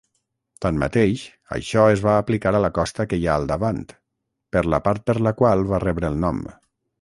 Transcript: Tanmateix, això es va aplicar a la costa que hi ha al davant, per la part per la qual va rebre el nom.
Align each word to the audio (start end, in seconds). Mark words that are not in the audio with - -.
Tanmateix, 0.65 1.25
això 1.57 1.83
es 1.95 2.01
va 2.07 2.15
aplicar 2.21 2.53
a 2.59 2.61
la 2.65 2.71
costa 2.77 3.05
que 3.11 3.19
hi 3.21 3.27
ha 3.29 3.35
al 3.41 3.45
davant, 3.53 3.85
per 4.57 4.65
la 4.77 4.81
part 4.89 5.05
per 5.11 5.17
la 5.29 5.35
qual 5.43 5.63
va 5.75 5.83
rebre 5.85 6.11
el 6.15 6.19
nom. 6.27 6.43